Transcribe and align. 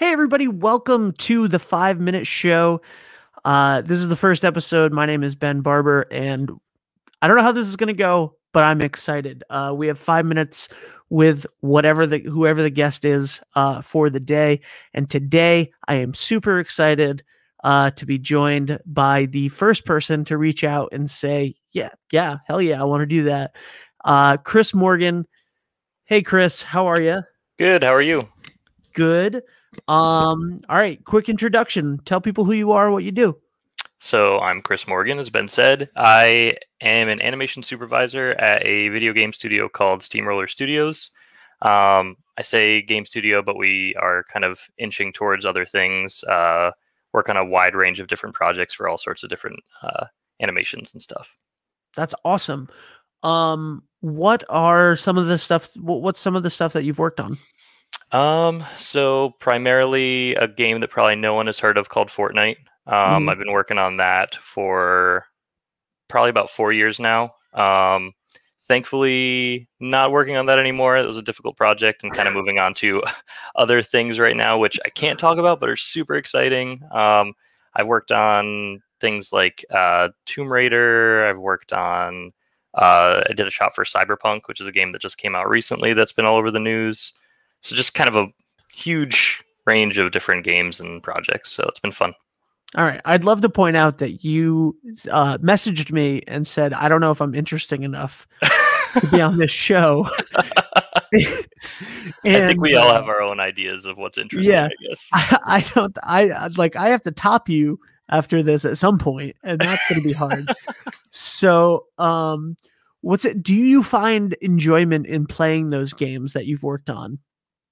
Hey, 0.00 0.14
everybody, 0.14 0.48
welcome 0.48 1.12
to 1.18 1.46
the 1.46 1.58
five 1.58 2.00
minute 2.00 2.26
show. 2.26 2.80
Uh, 3.44 3.82
this 3.82 3.98
is 3.98 4.08
the 4.08 4.16
first 4.16 4.46
episode. 4.46 4.94
My 4.94 5.04
name 5.04 5.22
is 5.22 5.34
Ben 5.34 5.60
Barber, 5.60 6.06
and 6.10 6.50
I 7.20 7.28
don't 7.28 7.36
know 7.36 7.42
how 7.42 7.52
this 7.52 7.66
is 7.66 7.76
going 7.76 7.88
to 7.88 7.92
go, 7.92 8.34
but 8.54 8.64
I'm 8.64 8.80
excited. 8.80 9.44
Uh, 9.50 9.74
we 9.76 9.88
have 9.88 9.98
five 9.98 10.24
minutes 10.24 10.70
with 11.10 11.44
whatever 11.60 12.06
the 12.06 12.20
whoever 12.20 12.62
the 12.62 12.70
guest 12.70 13.04
is 13.04 13.42
uh, 13.56 13.82
for 13.82 14.08
the 14.08 14.20
day, 14.20 14.60
and 14.94 15.10
today 15.10 15.70
I 15.86 15.96
am 15.96 16.14
super 16.14 16.60
excited 16.60 17.22
uh, 17.62 17.90
to 17.90 18.06
be 18.06 18.18
joined 18.18 18.80
by 18.86 19.26
the 19.26 19.50
first 19.50 19.84
person 19.84 20.24
to 20.24 20.38
reach 20.38 20.64
out 20.64 20.94
and 20.94 21.10
say, 21.10 21.56
"Yeah, 21.72 21.90
yeah, 22.10 22.38
hell 22.46 22.62
yeah, 22.62 22.80
I 22.80 22.84
want 22.84 23.02
to 23.02 23.06
do 23.06 23.24
that." 23.24 23.54
Uh, 24.02 24.38
Chris 24.38 24.72
Morgan. 24.72 25.26
Hey, 26.04 26.22
Chris, 26.22 26.62
how 26.62 26.86
are 26.86 27.02
you? 27.02 27.20
Good. 27.58 27.84
How 27.84 27.94
are 27.94 28.00
you? 28.00 28.30
Good. 28.94 29.42
Um, 29.88 30.62
all 30.68 30.76
right, 30.76 31.02
quick 31.04 31.28
introduction. 31.28 31.98
Tell 32.04 32.20
people 32.20 32.44
who 32.44 32.52
you 32.52 32.72
are, 32.72 32.90
what 32.90 33.04
you 33.04 33.12
do. 33.12 33.36
So 34.00 34.40
I'm 34.40 34.62
Chris 34.62 34.88
Morgan, 34.88 35.18
as 35.18 35.28
Ben 35.28 35.46
said. 35.46 35.90
I 35.94 36.52
am 36.80 37.08
an 37.08 37.20
animation 37.20 37.62
supervisor 37.62 38.30
at 38.32 38.64
a 38.64 38.88
video 38.88 39.12
game 39.12 39.32
studio 39.32 39.68
called 39.68 40.02
Steamroller 40.02 40.46
Studios. 40.46 41.10
Um, 41.62 42.16
I 42.38 42.42
say 42.42 42.80
game 42.80 43.04
studio, 43.04 43.42
but 43.42 43.58
we 43.58 43.94
are 44.00 44.24
kind 44.32 44.44
of 44.44 44.60
inching 44.78 45.12
towards 45.12 45.44
other 45.44 45.66
things. 45.66 46.24
Uh, 46.24 46.70
work 47.12 47.28
on 47.28 47.36
a 47.36 47.44
wide 47.44 47.74
range 47.74 48.00
of 48.00 48.06
different 48.06 48.34
projects 48.34 48.72
for 48.72 48.88
all 48.88 48.96
sorts 48.96 49.22
of 49.22 49.28
different 49.28 49.60
uh, 49.82 50.06
animations 50.40 50.94
and 50.94 51.02
stuff. 51.02 51.36
That's 51.94 52.14
awesome. 52.24 52.68
Um, 53.22 53.82
what 54.00 54.44
are 54.48 54.96
some 54.96 55.18
of 55.18 55.26
the 55.26 55.36
stuff? 55.38 55.68
What's 55.76 56.20
some 56.20 56.36
of 56.36 56.42
the 56.42 56.50
stuff 56.50 56.72
that 56.72 56.84
you've 56.84 56.98
worked 56.98 57.20
on? 57.20 57.36
Um, 58.12 58.64
so 58.76 59.30
primarily 59.38 60.34
a 60.34 60.48
game 60.48 60.80
that 60.80 60.90
probably 60.90 61.16
no 61.16 61.34
one 61.34 61.46
has 61.46 61.58
heard 61.58 61.78
of 61.78 61.88
called 61.88 62.08
Fortnite. 62.08 62.56
Um, 62.86 63.26
Mhm. 63.26 63.30
I've 63.30 63.38
been 63.38 63.52
working 63.52 63.78
on 63.78 63.98
that 63.98 64.34
for 64.36 65.26
probably 66.08 66.30
about 66.30 66.50
four 66.50 66.72
years 66.72 66.98
now. 66.98 67.34
Um, 67.54 68.12
thankfully, 68.66 69.68
not 69.80 70.12
working 70.12 70.36
on 70.36 70.46
that 70.46 70.58
anymore. 70.58 70.96
It 70.96 71.06
was 71.06 71.16
a 71.16 71.22
difficult 71.22 71.56
project 71.56 72.02
and 72.02 72.12
kind 72.12 72.28
of 72.28 72.34
moving 72.34 72.58
on 72.58 72.74
to 72.74 73.02
other 73.56 73.82
things 73.82 74.18
right 74.18 74.36
now, 74.36 74.58
which 74.58 74.78
I 74.84 74.88
can't 74.90 75.18
talk 75.18 75.38
about, 75.38 75.60
but 75.60 75.68
are 75.68 75.76
super 75.76 76.14
exciting. 76.14 76.82
Um, 76.92 77.34
I've 77.74 77.86
worked 77.86 78.10
on 78.12 78.82
things 79.00 79.32
like 79.32 79.64
uh, 79.70 80.08
Tomb 80.26 80.52
Raider. 80.52 81.26
I've 81.26 81.38
worked 81.38 81.72
on. 81.72 82.32
Uh, 82.74 83.22
I 83.28 83.32
did 83.34 83.46
a 83.46 83.50
shot 83.50 83.74
for 83.74 83.84
Cyberpunk, 83.84 84.42
which 84.46 84.60
is 84.60 84.66
a 84.66 84.72
game 84.72 84.92
that 84.92 85.02
just 85.02 85.18
came 85.18 85.34
out 85.36 85.48
recently 85.48 85.92
that's 85.92 86.12
been 86.12 86.24
all 86.24 86.36
over 86.36 86.50
the 86.50 86.60
news. 86.60 87.12
So 87.62 87.76
just 87.76 87.94
kind 87.94 88.08
of 88.08 88.16
a 88.16 88.26
huge 88.72 89.42
range 89.66 89.98
of 89.98 90.10
different 90.12 90.44
games 90.44 90.80
and 90.80 91.02
projects. 91.02 91.52
So 91.52 91.64
it's 91.68 91.80
been 91.80 91.92
fun. 91.92 92.14
All 92.76 92.84
right, 92.84 93.00
I'd 93.04 93.24
love 93.24 93.40
to 93.40 93.48
point 93.48 93.76
out 93.76 93.98
that 93.98 94.22
you 94.24 94.76
uh, 95.10 95.38
messaged 95.38 95.90
me 95.90 96.22
and 96.28 96.46
said, 96.46 96.72
"I 96.72 96.88
don't 96.88 97.00
know 97.00 97.10
if 97.10 97.20
I'm 97.20 97.34
interesting 97.34 97.82
enough 97.82 98.28
to 99.00 99.06
be 99.10 99.20
on 99.20 99.38
this 99.38 99.50
show." 99.50 100.08
I 101.12 101.42
think 102.22 102.60
we 102.60 102.76
all 102.76 102.88
uh, 102.88 102.94
have 102.94 103.08
our 103.08 103.20
own 103.20 103.40
ideas 103.40 103.86
of 103.86 103.96
what's 103.96 104.18
interesting. 104.18 104.52
yeah. 104.52 104.66
I 104.66 104.88
guess. 104.88 105.10
I, 105.12 105.38
I 105.44 105.60
don't. 105.74 105.98
I 106.02 106.30
I- 106.30 106.46
like. 106.56 106.76
I 106.76 106.88
have 106.90 107.02
to 107.02 107.10
top 107.10 107.48
you 107.48 107.80
after 108.08 108.42
this 108.42 108.64
at 108.64 108.78
some 108.78 108.98
point, 108.98 109.34
and 109.42 109.60
that's 109.60 109.82
going 109.88 110.00
to 110.02 110.06
be 110.06 110.12
hard. 110.14 110.52
so, 111.10 111.86
um, 111.98 112.56
what's 113.00 113.24
it? 113.24 113.42
Do 113.42 113.54
you 113.54 113.82
find 113.82 114.34
enjoyment 114.34 115.06
in 115.06 115.26
playing 115.26 115.70
those 115.70 115.92
games 115.92 116.32
that 116.34 116.46
you've 116.46 116.62
worked 116.62 116.90
on? 116.90 117.18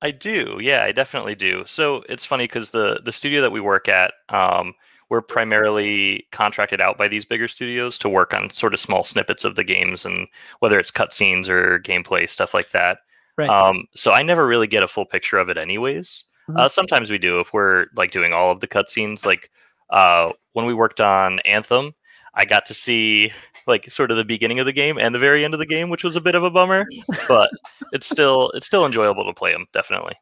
I 0.03 0.10
do. 0.12 0.59
Yeah, 0.60 0.82
I 0.84 0.92
definitely 0.92 1.34
do. 1.34 1.64
So 1.66 2.04
it's 2.09 2.25
funny 2.26 2.44
because 2.44 2.70
the 2.70 3.00
the 3.04 3.12
studio 3.12 3.41
that 3.42 3.50
we 3.53 3.60
work 3.60 3.88
at, 3.88 4.12
um, 4.28 4.75
we're 5.10 5.22
primarily 5.22 6.26
contracted 6.31 6.81
out 6.81 6.98
by 6.98 7.09
these 7.09 7.25
bigger 7.25 7.48
studios 7.48 7.98
to 7.98 8.08
work 8.08 8.32
on 8.34 8.50
sort 8.50 8.75
of 8.75 8.81
small 8.81 9.03
snippets 9.04 9.44
of 9.44 9.56
the 9.56 9.64
games 9.64 10.04
and 10.04 10.28
whether 10.60 10.78
it's 10.78 10.91
cutscenes 10.91 11.48
or 11.48 11.81
gameplay 11.81 12.28
stuff 12.28 12.54
like 12.54 12.70
that. 12.70 12.98
Right. 13.37 13.48
Um, 13.48 13.87
so 13.94 14.12
I 14.12 14.22
never 14.22 14.47
really 14.47 14.66
get 14.66 14.82
a 14.82 14.88
full 14.88 15.06
picture 15.06 15.38
of 15.38 15.48
it, 15.48 15.56
anyways. 15.56 16.25
Mhm. 16.48 16.58
Uh, 16.58 16.69
sometimes 16.69 17.10
we 17.10 17.19
do 17.19 17.41
if 17.41 17.53
we're 17.53 17.87
like 17.97 18.10
doing 18.10 18.32
all 18.32 18.50
of 18.53 18.60
the 18.60 18.69
cutscenes. 18.69 19.25
Like 19.26 19.50
uh, 19.91 20.32
when 20.53 20.66
we 20.66 20.75
worked 20.75 21.00
on 21.00 21.41
Anthem, 21.41 21.94
I 22.38 22.44
got 22.44 22.65
to 22.66 22.75
see 22.75 23.32
like 23.66 23.91
sort 23.91 24.12
of 24.12 24.16
the 24.16 24.25
beginning 24.25 24.60
of 24.60 24.66
the 24.66 24.72
game 24.72 24.97
and 24.97 25.12
the 25.12 25.19
very 25.19 25.44
end 25.44 25.54
of 25.54 25.60
the 25.60 25.66
game, 25.66 25.91
which 25.91 26.04
was 26.04 26.15
a 26.15 26.21
bit 26.21 26.37
of 26.37 26.44
a 26.44 26.50
bummer. 26.50 26.87
But 27.26 27.50
it's 27.93 28.09
still 28.09 28.50
it's 28.53 28.66
still 28.66 28.87
enjoyable 28.87 29.25
to 29.25 29.34
play 29.34 29.53
them, 29.53 29.66
definitely. 29.72 30.15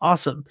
Awesome. 0.00 0.44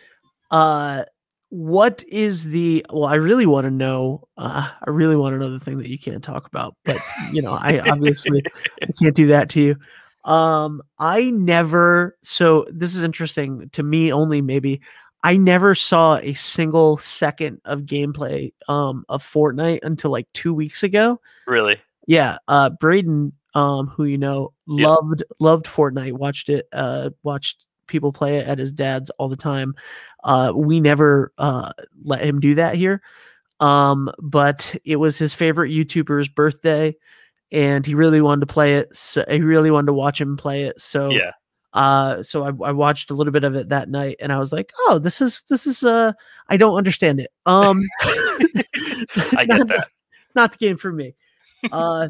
Uh 0.52 1.04
what 1.50 2.04
is 2.08 2.46
the 2.46 2.86
well 2.92 3.06
I 3.06 3.16
really 3.16 3.46
want 3.46 3.66
to 3.66 3.72
know 3.72 4.28
uh 4.38 4.70
I 4.82 4.90
really 4.90 5.16
want 5.16 5.34
to 5.34 5.40
know 5.40 5.50
the 5.50 5.60
thing 5.60 5.80
that 5.80 5.90
you 5.90 5.98
can't 5.98 6.24
talk 6.24 6.48
about, 6.48 6.76
but 6.86 6.98
you 7.34 7.42
know, 7.42 7.54
I 7.54 7.80
obviously 7.80 8.44
I 8.82 8.88
can't 9.02 9.16
do 9.16 9.28
that 9.28 9.50
to 9.50 9.62
you. 9.62 9.76
Um 10.32 10.84
I 11.00 11.32
never 11.32 12.16
so 12.22 12.68
this 12.70 12.96
is 12.96 13.04
interesting 13.04 13.70
to 13.72 13.82
me 13.82 14.14
only 14.14 14.42
maybe 14.42 14.82
I 15.24 15.38
never 15.38 15.76
saw 15.76 16.18
a 16.18 16.34
single 16.34 16.98
second 16.98 17.62
of 17.66 17.82
gameplay 17.82 18.54
um 18.68 19.06
of 19.10 19.24
Fortnite 19.24 19.80
until 19.84 20.12
like 20.12 20.28
2 20.34 20.54
weeks 20.54 20.84
ago. 20.84 21.20
Really. 21.48 21.80
Yeah, 22.08 22.38
uh 22.48 22.72
Braden, 22.72 23.34
um, 23.54 23.88
who 23.88 24.06
you 24.06 24.18
know, 24.18 24.54
loved 24.68 25.24
loved 25.40 25.66
Fortnite, 25.66 26.14
watched 26.14 26.50
it, 26.50 26.68
uh, 26.74 27.12
watched 27.24 27.66
people 27.88 28.14
play 28.14 28.38
it 28.38 28.48
at 28.48 28.58
his 28.58 28.72
dad's 28.72 29.10
all 29.12 29.28
the 29.30 29.36
time. 29.36 29.76
Uh, 30.24 30.54
we 30.56 30.80
never 30.80 31.32
uh 31.38 31.72
let 32.04 32.24
him 32.24 32.40
do 32.40 32.56
that 32.56 32.76
here. 32.76 33.02
Um, 33.60 34.10
but 34.20 34.76
it 34.86 34.96
was 34.96 35.20
his 35.20 35.36
favorite 35.36 35.70
YouTuber's 35.70 36.30
birthday, 36.30 36.96
and 37.52 37.86
he 37.86 37.94
really 37.94 38.22
wanted 38.22 38.42
to 38.48 38.52
play 38.54 38.76
it. 38.78 38.96
So 38.96 39.24
he 39.30 39.42
really 39.42 39.70
wanted 39.70 39.88
to 39.88 39.94
watch 39.94 40.20
him 40.20 40.36
play 40.36 40.64
it. 40.64 40.82
So 40.82 41.12
Yeah. 41.12 41.32
Uh 41.74 42.22
so 42.24 42.44
I, 42.44 42.48
I 42.68 42.72
watched 42.72 43.10
a 43.10 43.14
little 43.14 43.32
bit 43.32 43.44
of 43.44 43.56
it 43.56 43.70
that 43.70 43.90
night 43.90 44.18
and 44.20 44.32
i 44.32 44.40
was 44.40 44.52
like 44.52 44.74
oh 44.80 45.00
this 45.00 45.22
is 45.22 45.44
this 45.50 45.66
is 45.66 45.84
uh 45.84 46.14
i 46.50 46.58
don't 46.58 46.78
understand 46.78 47.20
it. 47.20 47.32
Um 47.46 47.82
I 48.02 49.46
get 49.46 49.48
not, 49.48 49.68
that. 49.68 49.88
not 50.36 50.52
the 50.52 50.58
game 50.58 50.78
for 50.78 50.92
me. 50.92 51.16
Uh 51.72 52.10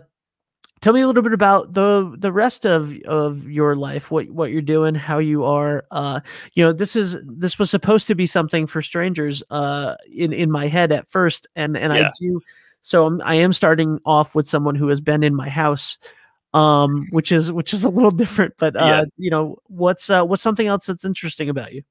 tell 0.81 0.94
me 0.94 1.01
a 1.01 1.07
little 1.07 1.22
bit 1.22 1.33
about 1.33 1.73
the 1.73 2.13
the 2.17 2.31
rest 2.31 2.66
of 2.66 2.94
of 3.05 3.47
your 3.47 3.75
life 3.75 4.11
what 4.11 4.29
what 4.31 4.51
you're 4.51 4.61
doing 4.61 4.95
how 4.95 5.19
you 5.19 5.44
are 5.44 5.85
uh 5.91 6.19
you 6.53 6.63
know 6.63 6.73
this 6.73 6.95
is 6.95 7.17
this 7.23 7.57
was 7.57 7.69
supposed 7.69 8.07
to 8.07 8.16
be 8.16 8.25
something 8.25 8.67
for 8.67 8.81
strangers 8.81 9.43
uh 9.51 9.95
in 10.13 10.33
in 10.33 10.51
my 10.51 10.67
head 10.67 10.91
at 10.91 11.09
first 11.09 11.47
and 11.55 11.78
and 11.78 11.93
i 11.93 12.11
do 12.19 12.41
so 12.81 13.05
I'm, 13.05 13.22
i 13.23 13.35
am 13.35 13.53
starting 13.53 13.99
off 14.05 14.35
with 14.35 14.49
someone 14.49 14.75
who 14.75 14.88
has 14.88 15.01
been 15.01 15.23
in 15.23 15.35
my 15.35 15.49
house 15.49 15.97
um 16.53 17.07
which 17.12 17.31
is 17.31 17.51
which 17.51 17.73
is 17.73 17.84
a 17.84 17.89
little 17.89 18.12
different 18.23 18.53
but 18.57 18.75
uh 18.75 18.85
Yeah. 18.85 19.03
you 19.17 19.29
know 19.31 19.57
what's 19.67 20.09
uh 20.09 20.23
what's 20.25 20.44
something 20.44 20.67
else 20.67 20.85
that's 20.88 21.06
interesting 21.06 21.50
about 21.50 21.73
you 21.73 21.84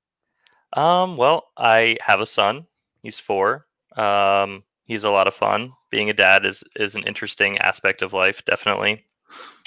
Um, 0.74 1.16
well, 1.16 1.48
I 1.56 1.96
have 2.00 2.20
a 2.20 2.26
son. 2.26 2.66
He's 3.02 3.18
four. 3.18 3.66
Um, 3.96 4.62
he's 4.84 5.02
a 5.04 5.10
lot 5.10 5.26
of 5.26 5.34
fun. 5.34 5.72
Being 5.90 6.10
a 6.10 6.12
dad 6.14 6.44
is 6.46 6.62
is 6.76 6.94
an 6.94 7.02
interesting 7.04 7.58
aspect 7.58 8.02
of 8.02 8.12
life, 8.12 8.44
definitely. 8.44 9.04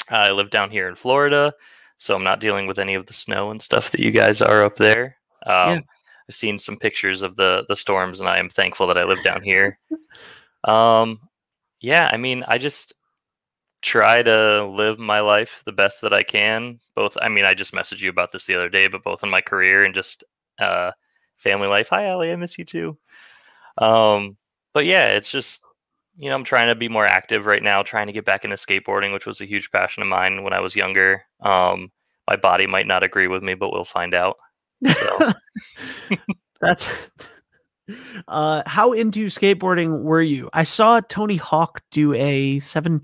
I 0.09 0.31
live 0.31 0.49
down 0.49 0.69
here 0.71 0.87
in 0.87 0.95
Florida, 0.95 1.53
so 1.97 2.15
I'm 2.15 2.23
not 2.23 2.39
dealing 2.39 2.67
with 2.67 2.79
any 2.79 2.95
of 2.95 3.05
the 3.05 3.13
snow 3.13 3.51
and 3.51 3.61
stuff 3.61 3.91
that 3.91 3.99
you 3.99 4.11
guys 4.11 4.41
are 4.41 4.63
up 4.63 4.77
there. 4.77 5.17
Um, 5.45 5.69
Yeah. 5.69 5.79
I've 6.29 6.35
seen 6.35 6.57
some 6.57 6.77
pictures 6.77 7.21
of 7.21 7.35
the 7.35 7.65
the 7.67 7.75
storms, 7.75 8.19
and 8.21 8.29
I 8.29 8.37
am 8.37 8.49
thankful 8.49 8.87
that 8.87 8.97
I 8.97 9.03
live 9.03 9.21
down 9.23 9.41
here. 9.41 9.77
um, 10.63 11.19
yeah, 11.81 12.09
I 12.13 12.17
mean, 12.17 12.45
I 12.47 12.57
just 12.57 12.93
try 13.83 14.23
to 14.23 14.65
live 14.65 14.97
my 14.97 15.19
life 15.19 15.61
the 15.65 15.71
best 15.71 16.01
that 16.01 16.13
I 16.13 16.23
can. 16.23 16.79
Both, 16.95 17.17
I 17.21 17.29
mean, 17.29 17.45
I 17.45 17.53
just 17.53 17.73
messaged 17.73 18.01
you 18.01 18.09
about 18.09 18.31
this 18.31 18.45
the 18.45 18.55
other 18.55 18.69
day, 18.69 18.87
but 18.87 19.03
both 19.03 19.23
in 19.23 19.29
my 19.29 19.41
career 19.41 19.83
and 19.83 19.93
just 19.93 20.23
uh, 20.59 20.91
family 21.35 21.67
life. 21.67 21.89
Hi, 21.89 22.07
Allie, 22.07 22.31
I 22.31 22.35
miss 22.35 22.57
you 22.57 22.65
too. 22.65 22.97
Um, 23.77 24.37
but 24.73 24.85
yeah, 24.85 25.09
it's 25.09 25.31
just 25.31 25.63
you 26.17 26.29
know 26.29 26.35
I'm 26.35 26.43
trying 26.43 26.67
to 26.67 26.75
be 26.75 26.89
more 26.89 27.05
active 27.05 27.45
right 27.45 27.61
now, 27.61 27.83
trying 27.83 28.07
to 28.07 28.13
get 28.13 28.25
back 28.25 28.45
into 28.45 28.55
skateboarding, 28.55 29.13
which 29.13 29.25
was 29.25 29.41
a 29.41 29.45
huge 29.45 29.71
passion 29.71 30.01
of 30.01 30.09
mine 30.09 30.43
when 30.43 30.53
I 30.53 30.59
was 30.59 30.75
younger. 30.75 31.23
Um, 31.41 31.91
my 32.27 32.35
body 32.35 32.67
might 32.67 32.87
not 32.87 33.03
agree 33.03 33.27
with 33.27 33.43
me, 33.43 33.53
but 33.53 33.71
we'll 33.71 33.83
find 33.83 34.13
out. 34.13 34.37
So 34.85 35.33
that's 36.61 36.89
uh 38.29 38.63
how 38.65 38.93
into 38.93 39.25
skateboarding 39.25 40.03
were 40.03 40.21
you 40.21 40.49
i 40.53 40.63
saw 40.63 41.01
tony 41.01 41.35
hawk 41.35 41.81
do 41.91 42.13
a 42.13 42.59
7 42.59 43.01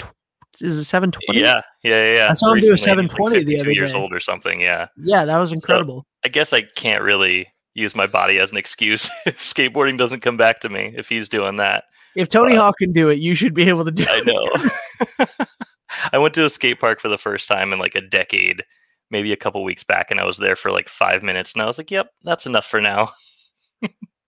is 0.61 0.77
it 0.77 0.83
720 0.85 1.39
yeah, 1.39 1.61
yeah, 1.83 2.03
yeah. 2.03 2.15
yeah. 2.15 2.27
I 2.29 2.33
saw 2.33 2.51
him 2.53 2.61
do 2.61 2.67
a 2.67 2.71
Recently, 2.71 3.03
he's, 3.03 3.11
720 3.11 3.35
the 3.39 3.45
52 3.45 3.61
other 3.61 3.71
years 3.71 3.93
day. 3.93 3.99
old 3.99 4.13
or 4.13 4.19
something. 4.19 4.59
Yeah. 4.61 4.87
yeah 4.97 5.25
that 5.25 5.37
was 5.37 5.51
incredible 5.51 6.05
I 6.25 6.29
guess 6.29 6.53
I 6.53 6.61
can't 6.75 7.01
really 7.03 7.47
use 7.75 7.95
my 7.95 8.07
body 8.07 8.39
as 8.39 8.51
an 8.51 8.57
excuse 8.57 9.09
if 9.25 9.37
skateboarding 9.39 9.97
doesn't 9.97 10.21
come 10.21 10.37
back 10.37 10.59
to 10.61 10.69
me 10.69 10.93
if 10.97 11.07
he's 11.09 11.29
doing 11.29 11.55
that. 11.57 11.85
if 12.15 12.27
tony 12.29 12.55
uh, 12.55 12.61
hawk 12.61 12.75
can 12.79 12.91
do 12.91 13.09
it 13.09 13.19
you 13.19 13.35
should 13.35 13.53
be 13.53 13.69
able 13.69 13.85
to 13.85 13.91
do 13.91 14.05
I 14.09 14.17
it 14.17 14.27
I 14.27 15.25
know. 15.25 15.25
I 16.13 16.17
went 16.17 16.33
to 16.35 16.45
a 16.45 16.49
skate 16.49 16.79
park 16.79 16.99
for 16.99 17.09
the 17.09 17.17
first 17.17 17.47
time 17.47 17.73
in 17.73 17.79
like 17.79 17.95
a 17.95 18.01
decade, 18.01 18.63
maybe 19.09 19.31
a 19.31 19.37
couple 19.37 19.63
weeks 19.63 19.83
back, 19.83 20.11
and 20.11 20.19
I 20.19 20.25
was 20.25 20.37
there 20.37 20.55
for 20.55 20.71
like 20.71 20.87
five 20.89 21.23
minutes, 21.23 21.53
and 21.53 21.61
I 21.61 21.65
was 21.65 21.77
like, 21.77 21.91
"Yep, 21.91 22.11
that's 22.23 22.45
enough 22.45 22.65
for 22.65 22.79
now." 22.81 23.11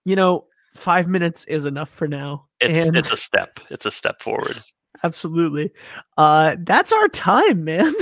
you 0.04 0.16
know, 0.16 0.46
five 0.74 1.06
minutes 1.08 1.44
is 1.44 1.66
enough 1.66 1.88
for 1.88 2.08
now. 2.08 2.46
It's 2.60 2.86
and 2.86 2.96
it's 2.96 3.12
a 3.12 3.16
step. 3.16 3.60
It's 3.70 3.86
a 3.86 3.90
step 3.90 4.20
forward. 4.22 4.60
Absolutely. 5.02 5.72
Uh, 6.16 6.56
that's 6.60 6.92
our 6.92 7.08
time, 7.08 7.64
man. 7.64 7.92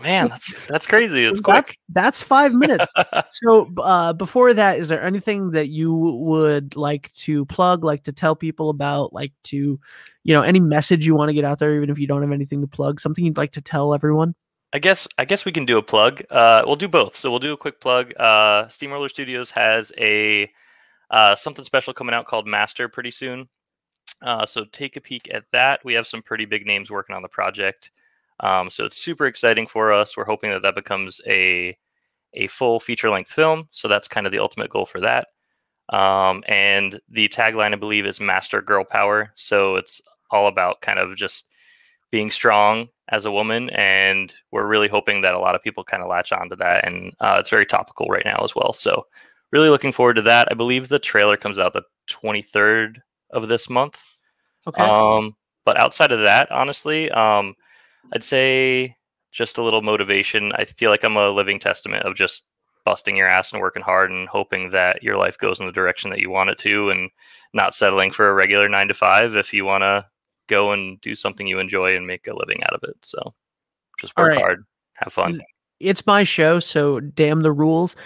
Man, 0.00 0.28
that's 0.28 0.66
that's 0.66 0.86
crazy. 0.86 1.24
It's 1.24 1.40
that's 1.40 1.74
that's 1.88 2.22
five 2.22 2.52
minutes. 2.52 2.86
so 3.30 3.72
uh, 3.78 4.12
before 4.12 4.52
that, 4.54 4.78
is 4.78 4.88
there 4.88 5.02
anything 5.02 5.52
that 5.52 5.68
you 5.68 5.94
would 5.94 6.76
like 6.76 7.12
to 7.14 7.46
plug, 7.46 7.84
like 7.84 8.04
to 8.04 8.12
tell 8.12 8.36
people 8.36 8.70
about, 8.70 9.12
like 9.12 9.32
to, 9.44 9.80
you 10.24 10.34
know, 10.34 10.42
any 10.42 10.60
message 10.60 11.06
you 11.06 11.14
want 11.14 11.30
to 11.30 11.34
get 11.34 11.44
out 11.44 11.58
there, 11.58 11.74
even 11.74 11.90
if 11.90 11.98
you 11.98 12.06
don't 12.06 12.22
have 12.22 12.32
anything 12.32 12.60
to 12.60 12.66
plug, 12.66 13.00
something 13.00 13.24
you'd 13.24 13.36
like 13.36 13.52
to 13.52 13.62
tell 13.62 13.94
everyone? 13.94 14.34
I 14.72 14.78
guess 14.78 15.08
I 15.16 15.24
guess 15.24 15.44
we 15.44 15.52
can 15.52 15.64
do 15.64 15.78
a 15.78 15.82
plug. 15.82 16.22
Uh, 16.30 16.62
we'll 16.66 16.76
do 16.76 16.88
both. 16.88 17.16
So 17.16 17.30
we'll 17.30 17.40
do 17.40 17.52
a 17.52 17.56
quick 17.56 17.80
plug. 17.80 18.12
Uh, 18.18 18.68
Steamroller 18.68 19.08
Studios 19.08 19.50
has 19.52 19.92
a 19.96 20.50
uh, 21.10 21.36
something 21.36 21.64
special 21.64 21.94
coming 21.94 22.14
out 22.14 22.26
called 22.26 22.46
Maestra 22.46 22.88
pretty 22.88 23.12
soon. 23.12 23.48
Uh, 24.22 24.46
so 24.46 24.64
take 24.72 24.96
a 24.96 25.00
peek 25.00 25.28
at 25.32 25.44
that. 25.52 25.80
We 25.84 25.94
have 25.94 26.06
some 26.06 26.22
pretty 26.22 26.44
big 26.44 26.66
names 26.66 26.90
working 26.90 27.14
on 27.14 27.22
the 27.22 27.28
project. 27.28 27.90
Um, 28.40 28.70
so 28.70 28.84
it's 28.84 28.96
super 28.96 29.26
exciting 29.26 29.66
for 29.66 29.92
us. 29.92 30.16
We're 30.16 30.24
hoping 30.24 30.50
that 30.50 30.62
that 30.62 30.74
becomes 30.74 31.20
a 31.26 31.76
a 32.34 32.46
full 32.48 32.80
feature 32.80 33.08
length 33.08 33.30
film. 33.30 33.66
So 33.70 33.88
that's 33.88 34.08
kind 34.08 34.26
of 34.26 34.32
the 34.32 34.40
ultimate 34.40 34.70
goal 34.70 34.84
for 34.84 35.00
that. 35.00 35.28
Um, 35.88 36.42
and 36.48 37.00
the 37.08 37.28
tagline, 37.28 37.72
I 37.72 37.76
believe, 37.76 38.04
is 38.04 38.20
Maestra 38.20 38.62
Girl 38.62 38.84
Power. 38.84 39.32
So 39.36 39.76
it's 39.76 40.00
all 40.30 40.48
about 40.48 40.82
kind 40.82 40.98
of 40.98 41.16
just 41.16 41.46
being 42.10 42.30
strong 42.30 42.88
as 43.08 43.24
a 43.24 43.32
woman. 43.32 43.70
And 43.70 44.34
we're 44.50 44.66
really 44.66 44.88
hoping 44.88 45.20
that 45.20 45.34
a 45.34 45.38
lot 45.38 45.54
of 45.54 45.62
people 45.62 45.84
kind 45.84 46.02
of 46.02 46.08
latch 46.08 46.32
onto 46.32 46.56
that. 46.56 46.86
And 46.86 47.14
uh, 47.20 47.36
it's 47.38 47.50
very 47.50 47.66
topical 47.66 48.06
right 48.08 48.24
now 48.24 48.40
as 48.42 48.54
well. 48.54 48.72
So 48.72 49.06
really 49.50 49.70
looking 49.70 49.92
forward 49.92 50.14
to 50.14 50.22
that. 50.22 50.48
I 50.50 50.54
believe 50.54 50.88
the 50.88 50.98
trailer 50.98 51.36
comes 51.36 51.58
out 51.58 51.72
the 51.72 51.82
23rd 52.10 52.96
of 53.36 53.48
this 53.48 53.70
month. 53.70 54.02
Okay. 54.66 54.82
Um, 54.82 55.36
but 55.64 55.78
outside 55.78 56.12
of 56.12 56.20
that, 56.20 56.50
honestly, 56.50 57.10
um, 57.10 57.54
I'd 58.12 58.24
say 58.24 58.96
just 59.30 59.58
a 59.58 59.62
little 59.62 59.82
motivation. 59.82 60.52
I 60.54 60.64
feel 60.64 60.90
like 60.90 61.04
I'm 61.04 61.16
a 61.16 61.28
living 61.28 61.60
testament 61.60 62.04
of 62.04 62.16
just 62.16 62.44
busting 62.84 63.16
your 63.16 63.26
ass 63.26 63.52
and 63.52 63.60
working 63.60 63.82
hard 63.82 64.10
and 64.10 64.28
hoping 64.28 64.70
that 64.70 65.02
your 65.02 65.16
life 65.16 65.36
goes 65.38 65.60
in 65.60 65.66
the 65.66 65.72
direction 65.72 66.08
that 66.10 66.20
you 66.20 66.30
want 66.30 66.50
it 66.50 66.58
to 66.58 66.90
and 66.90 67.10
not 67.52 67.74
settling 67.74 68.12
for 68.12 68.28
a 68.28 68.34
regular 68.34 68.68
nine 68.68 68.88
to 68.88 68.94
five 68.94 69.34
if 69.34 69.52
you 69.52 69.64
want 69.64 69.82
to 69.82 70.06
go 70.48 70.72
and 70.72 71.00
do 71.00 71.14
something 71.14 71.46
you 71.46 71.58
enjoy 71.58 71.96
and 71.96 72.06
make 72.06 72.26
a 72.28 72.36
living 72.36 72.62
out 72.62 72.72
of 72.72 72.80
it. 72.84 72.96
So 73.02 73.34
just 73.98 74.16
work 74.16 74.30
right. 74.30 74.38
hard, 74.38 74.64
have 74.94 75.12
fun. 75.12 75.42
it's 75.80 76.06
my 76.06 76.22
show, 76.22 76.60
so 76.60 77.00
damn 77.00 77.42
the 77.42 77.52
rules. 77.52 77.96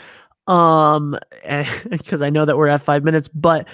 Um, 0.46 1.18
because 1.90 2.22
I 2.22 2.30
know 2.30 2.44
that 2.44 2.56
we're 2.56 2.68
at 2.68 2.82
five 2.82 3.04
minutes, 3.04 3.28
but 3.28 3.68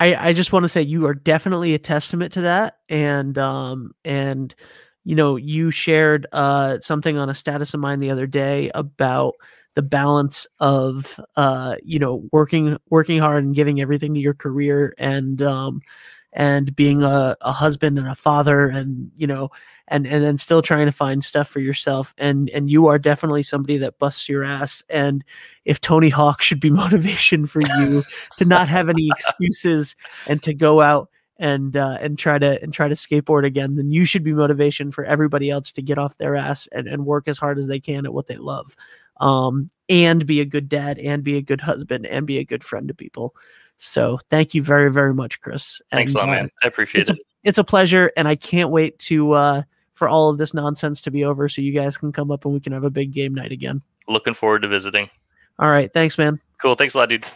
I 0.00 0.28
I 0.30 0.32
just 0.32 0.52
want 0.52 0.64
to 0.64 0.68
say 0.68 0.82
you 0.82 1.06
are 1.06 1.14
definitely 1.14 1.74
a 1.74 1.78
testament 1.78 2.32
to 2.34 2.42
that, 2.42 2.78
and 2.88 3.36
um 3.38 3.92
and 4.04 4.54
you 5.04 5.14
know 5.14 5.36
you 5.36 5.70
shared 5.70 6.26
uh 6.32 6.78
something 6.80 7.16
on 7.18 7.28
a 7.30 7.34
status 7.34 7.74
of 7.74 7.80
mine 7.80 8.00
the 8.00 8.10
other 8.10 8.26
day 8.26 8.70
about 8.74 9.34
the 9.76 9.82
balance 9.82 10.46
of 10.58 11.18
uh 11.36 11.76
you 11.82 11.98
know 11.98 12.28
working 12.32 12.76
working 12.90 13.18
hard 13.20 13.44
and 13.44 13.54
giving 13.54 13.80
everything 13.80 14.14
to 14.14 14.20
your 14.20 14.34
career 14.34 14.94
and 14.98 15.42
um 15.42 15.80
and 16.32 16.74
being 16.76 17.02
a, 17.02 17.36
a 17.40 17.52
husband 17.52 17.98
and 17.98 18.08
a 18.08 18.14
father 18.14 18.68
and 18.68 19.10
you 19.16 19.26
know 19.26 19.50
and 19.90 20.06
and 20.06 20.24
then 20.24 20.38
still 20.38 20.62
trying 20.62 20.86
to 20.86 20.92
find 20.92 21.24
stuff 21.24 21.48
for 21.48 21.60
yourself. 21.60 22.14
And 22.16 22.48
and 22.50 22.70
you 22.70 22.86
are 22.86 22.98
definitely 22.98 23.42
somebody 23.42 23.76
that 23.78 23.98
busts 23.98 24.28
your 24.28 24.44
ass. 24.44 24.82
And 24.88 25.24
if 25.64 25.80
tony 25.80 26.08
hawk 26.08 26.40
should 26.42 26.60
be 26.60 26.70
motivation 26.84 27.46
for 27.46 27.60
you 27.60 28.04
to 28.38 28.44
not 28.44 28.68
have 28.68 28.88
any 28.88 29.08
excuses 29.08 29.96
and 30.26 30.42
to 30.44 30.54
go 30.54 30.80
out 30.80 31.10
and 31.38 31.76
uh, 31.76 31.98
and 32.00 32.18
try 32.18 32.38
to 32.38 32.62
and 32.62 32.72
try 32.72 32.86
to 32.86 32.94
skateboard 32.94 33.44
again 33.44 33.76
then 33.76 33.90
you 33.90 34.04
should 34.04 34.22
be 34.22 34.32
motivation 34.32 34.92
for 34.92 35.04
everybody 35.04 35.48
else 35.50 35.72
to 35.72 35.82
get 35.82 35.98
off 35.98 36.18
their 36.18 36.36
ass 36.36 36.66
and, 36.68 36.86
and 36.86 37.06
work 37.06 37.26
as 37.28 37.38
hard 37.38 37.58
as 37.58 37.66
they 37.66 37.80
can 37.80 38.06
at 38.06 38.14
what 38.14 38.28
they 38.28 38.36
love. 38.36 38.76
Um 39.18 39.70
and 39.88 40.24
be 40.24 40.40
a 40.40 40.44
good 40.44 40.68
dad 40.68 40.98
and 40.98 41.24
be 41.24 41.36
a 41.36 41.42
good 41.42 41.60
husband 41.60 42.06
and 42.06 42.26
be 42.26 42.38
a 42.38 42.44
good 42.44 42.62
friend 42.62 42.86
to 42.88 42.94
people 42.94 43.34
so 43.82 44.18
thank 44.28 44.54
you 44.54 44.62
very 44.62 44.92
very 44.92 45.14
much 45.14 45.40
chris 45.40 45.80
Thanks 45.90 46.14
a 46.14 46.18
lot, 46.18 46.28
uh, 46.28 46.32
man. 46.32 46.50
I 46.62 46.68
appreciate 46.68 47.00
it's 47.02 47.10
a, 47.10 47.14
it. 47.14 47.20
it's 47.44 47.58
a 47.58 47.64
pleasure 47.64 48.12
and 48.16 48.28
i 48.28 48.36
can't 48.36 48.70
wait 48.70 48.98
to 49.00 49.32
uh 49.32 49.62
for 50.00 50.08
all 50.08 50.30
of 50.30 50.38
this 50.38 50.54
nonsense 50.54 51.02
to 51.02 51.10
be 51.10 51.26
over 51.26 51.46
so 51.46 51.60
you 51.60 51.72
guys 51.72 51.98
can 51.98 52.10
come 52.10 52.30
up 52.30 52.46
and 52.46 52.54
we 52.54 52.58
can 52.60 52.72
have 52.72 52.84
a 52.84 52.90
big 52.90 53.12
game 53.12 53.34
night 53.34 53.52
again. 53.52 53.82
Looking 54.08 54.32
forward 54.32 54.62
to 54.62 54.68
visiting. 54.68 55.10
all 55.58 55.68
right. 55.68 55.92
Thanks 55.92 56.16
man. 56.16 56.40
Cool. 56.56 56.74
Thanks 56.74 56.94
a 56.94 56.98
lot, 56.98 57.10
dude. 57.10 57.26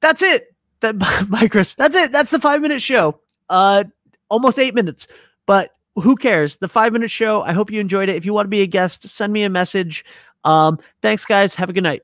that's 0.00 0.22
it. 0.22 0.54
That 0.80 0.98
bye 1.30 1.48
chris. 1.48 1.72
That's 1.72 1.96
it. 1.96 2.12
That's 2.12 2.30
the 2.30 2.38
five 2.38 2.60
minute 2.60 2.82
show. 2.82 3.18
Uh 3.48 3.84
almost 4.28 4.58
eight 4.58 4.74
minutes 4.74 5.06
but 5.46 5.70
who 5.94 6.16
cares? 6.16 6.56
The 6.58 6.68
five 6.68 6.92
minute 6.92 7.10
show. 7.10 7.40
I 7.40 7.52
hope 7.54 7.70
you 7.70 7.80
enjoyed 7.80 8.10
it. 8.10 8.16
If 8.16 8.26
you 8.26 8.34
want 8.34 8.44
to 8.44 8.50
be 8.50 8.60
a 8.60 8.66
guest 8.66 9.08
send 9.08 9.32
me 9.32 9.42
a 9.44 9.48
message. 9.48 10.04
Um 10.44 10.78
thanks 11.00 11.24
guys. 11.24 11.54
Have 11.54 11.70
a 11.70 11.72
good 11.72 11.82
night 11.82 12.02